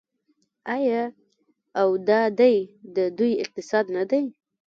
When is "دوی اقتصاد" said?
3.17-3.85